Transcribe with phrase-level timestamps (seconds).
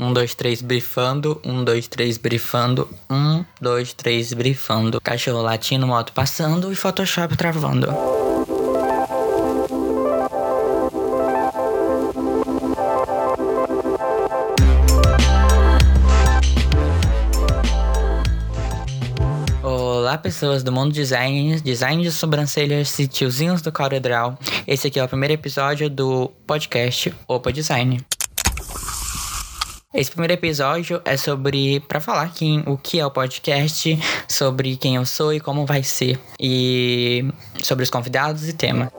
[0.00, 1.40] Um, dois, três, brifando.
[1.44, 2.88] Um, dois, três, brifando.
[3.10, 5.00] Um, dois, três, brifando.
[5.00, 7.88] Cachorro latindo, moto passando e Photoshop travando.
[19.64, 24.38] Olá, pessoas do mundo design, design de sobrancelhas e tiozinhos do CorelDRAW.
[24.64, 28.00] Esse aqui é o primeiro episódio do podcast Opa Design.
[29.94, 34.96] Esse primeiro episódio é sobre para falar quem, o que é o podcast, sobre quem
[34.96, 37.26] eu sou e como vai ser, e
[37.62, 38.92] sobre os convidados e tema.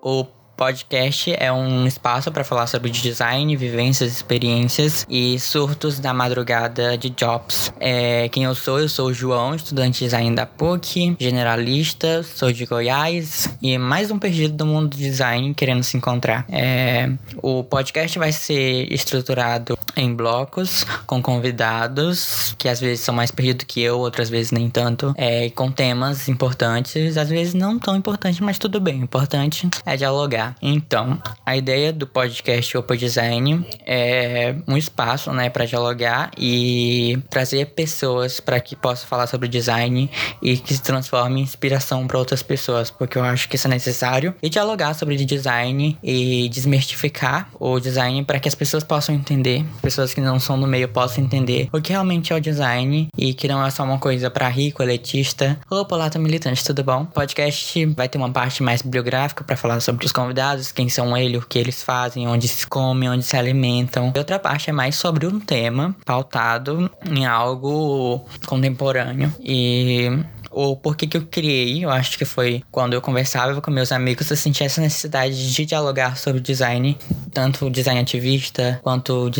[0.00, 0.24] O
[0.56, 7.10] Podcast é um espaço para falar sobre design, vivências, experiências e surtos da madrugada de
[7.10, 7.70] jobs.
[7.78, 8.80] É, quem eu sou?
[8.80, 14.10] Eu sou o João, estudante de design da PUC, generalista, sou de Goiás e mais
[14.10, 16.44] um perdido do mundo do design querendo se encontrar.
[16.48, 17.10] É,
[17.42, 23.64] o podcast vai ser estruturado em blocos com convidados que às vezes são mais perdidos
[23.66, 28.40] que eu, outras vezes nem tanto, é, com temas importantes, às vezes não tão importantes,
[28.40, 29.00] mas tudo bem.
[29.00, 30.54] O importante é dialogar.
[30.60, 37.66] Então, a ideia do podcast Open Design é um espaço, né, para dialogar e trazer
[37.66, 40.10] pessoas para que possa falar sobre design
[40.42, 43.70] e que se transforme em inspiração para outras pessoas, porque eu acho que isso é
[43.70, 49.64] necessário e dialogar sobre design e desmistificar o design para que as pessoas possam entender,
[49.82, 53.34] pessoas que não são no meio possam entender o que realmente é o design e
[53.34, 55.58] que não é só uma coisa para rico, elitista.
[55.70, 57.02] Opa, lá tá militante, tudo bom?
[57.02, 61.16] O podcast vai ter uma parte mais bibliográfica para falar sobre os convidados quem são
[61.16, 64.12] eles, o que eles fazem, onde se comem, onde se alimentam.
[64.14, 69.32] E outra parte é mais sobre um tema pautado em algo contemporâneo.
[69.40, 70.10] E
[70.50, 73.02] o porquê que eu criei, eu acho que foi quando eu
[73.36, 76.96] conversava com meus amigos, eu sentia essa necessidade de dialogar sobre design,
[77.34, 79.30] tanto design ativista, quanto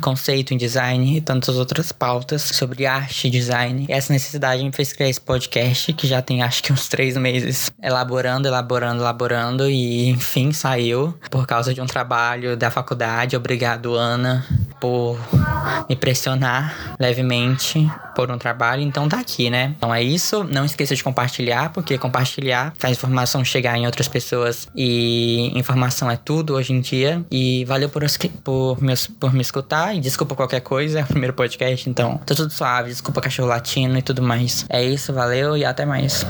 [0.00, 3.84] conceito em design e tantas outras pautas sobre arte e design.
[3.86, 7.14] E essa necessidade me fez criar esse podcast, que já tem acho que uns três
[7.18, 13.36] meses, elaborando, elaborando, elaborando, e enfim, saiu por causa de um trabalho da faculdade.
[13.36, 14.46] Obrigado, Ana,
[14.80, 15.18] por
[15.88, 19.74] me pressionar levemente por um trabalho, então tá aqui, né?
[19.76, 20.44] Então é isso.
[20.44, 26.16] Não esqueça de compartilhar, porque compartilhar faz informação chegar em outras pessoas e informação é
[26.16, 27.24] tudo hoje em dia.
[27.30, 28.02] E valeu por,
[28.44, 32.34] por, me, por me escutar e desculpa qualquer coisa, é o primeiro podcast, então tá
[32.34, 34.66] tudo suave, desculpa cachorro latino e tudo mais.
[34.68, 36.24] É isso, valeu e até mais.